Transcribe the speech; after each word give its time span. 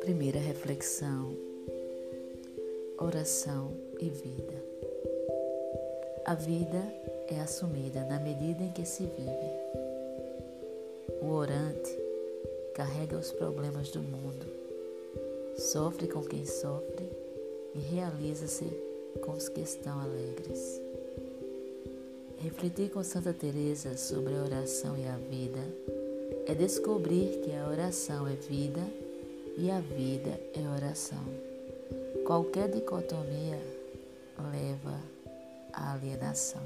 Primeira 0.00 0.38
reflexão: 0.38 1.36
oração 2.98 3.72
e 4.00 4.08
vida. 4.08 4.54
A 6.24 6.34
vida 6.34 6.82
é 7.28 7.38
assumida 7.40 8.04
na 8.04 8.18
medida 8.18 8.62
em 8.62 8.72
que 8.72 8.86
se 8.86 9.02
vive. 9.02 9.30
O 11.20 11.26
orante 11.32 11.98
carrega 12.74 13.18
os 13.18 13.30
problemas 13.32 13.90
do 13.90 14.00
mundo, 14.00 14.46
sofre 15.56 16.08
com 16.08 16.22
quem 16.22 16.46
sofre 16.46 17.10
e 17.74 17.78
realiza-se 17.78 18.64
com 19.22 19.32
os 19.32 19.50
que 19.50 19.60
estão 19.60 20.00
alegres. 20.00 20.80
Refletir 22.44 22.90
com 22.90 23.02
Santa 23.02 23.32
Teresa 23.32 23.96
sobre 23.96 24.34
a 24.34 24.42
oração 24.42 24.98
e 24.98 25.06
a 25.06 25.16
vida 25.16 25.62
é 26.46 26.54
descobrir 26.54 27.40
que 27.40 27.56
a 27.56 27.66
oração 27.66 28.28
é 28.28 28.34
vida 28.34 28.82
e 29.56 29.70
a 29.70 29.80
vida 29.80 30.38
é 30.52 30.60
oração. 30.68 31.24
Qualquer 32.26 32.68
dicotomia 32.68 33.58
leva 34.52 35.00
à 35.72 35.94
alienação. 35.94 36.60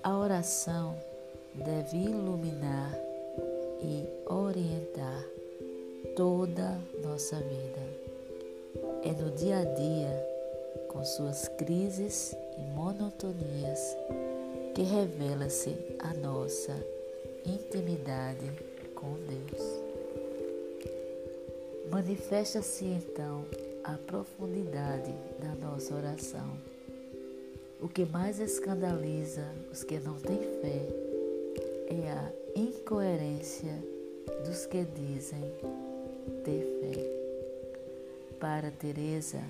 A 0.00 0.16
oração 0.16 0.96
deve 1.52 1.96
iluminar 1.96 2.96
e 3.82 4.06
orientar 4.32 5.26
toda 6.14 6.80
nossa 7.02 7.34
vida. 7.34 7.82
É 9.02 9.12
no 9.12 9.32
dia 9.32 9.58
a 9.58 9.64
dia, 9.64 10.28
com 10.88 11.04
suas 11.04 11.48
crises 11.58 12.36
e 12.58 12.62
monotonias, 12.74 13.96
que 14.74 14.82
revela-se 14.82 15.76
a 15.98 16.14
nossa 16.14 16.74
intimidade 17.44 18.50
com 18.94 19.14
Deus. 19.26 19.82
Manifesta-se 21.90 22.86
então 22.86 23.44
a 23.84 23.98
profundidade 23.98 25.12
da 25.40 25.54
nossa 25.66 25.94
oração. 25.94 26.56
O 27.80 27.88
que 27.88 28.04
mais 28.04 28.38
escandaliza 28.38 29.44
os 29.70 29.82
que 29.82 29.98
não 29.98 30.14
têm 30.18 30.38
fé 30.60 30.86
é 31.88 32.10
a 32.10 32.32
incoerência 32.54 33.74
dos 34.46 34.66
que 34.66 34.84
dizem 34.84 35.42
ter 36.44 36.64
fé. 36.80 37.22
Para 38.38 38.70
Teresa, 38.70 39.42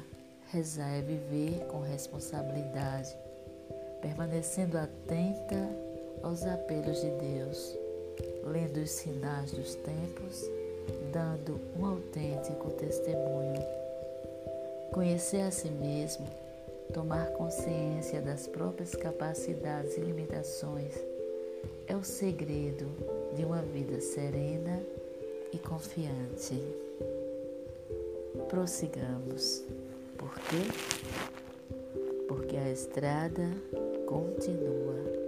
rezar 0.53 0.99
é 0.99 1.01
viver 1.01 1.65
com 1.69 1.81
responsabilidade, 1.81 3.17
permanecendo 4.03 4.77
atenta 4.77 5.71
aos 6.23 6.45
apelos 6.45 7.01
de 7.01 7.09
Deus, 7.09 7.79
lendo 8.45 8.77
os 8.81 8.91
sinais 8.91 9.51
dos 9.51 9.75
tempos 9.77 10.45
dando 11.11 11.59
um 11.79 11.87
autêntico 11.87 12.71
testemunho. 12.73 13.63
Conhecer 14.93 15.41
a 15.41 15.51
si 15.51 15.71
mesmo, 15.71 16.27
tomar 16.93 17.31
consciência 17.33 18.21
das 18.21 18.47
próprias 18.47 18.95
capacidades 18.95 19.97
e 19.97 20.01
limitações 20.01 20.93
é 21.87 21.97
o 21.97 22.05
segredo 22.05 22.87
de 23.35 23.45
uma 23.45 23.63
vida 23.63 24.01
serena 24.03 24.83
e 25.51 25.59
confiante. 25.59 26.63
Prossigamos. 28.49 29.65
Por 30.23 30.39
quê? 30.39 30.63
Porque 32.29 32.57
a 32.57 32.71
estrada 32.71 33.51
continua. 34.07 35.22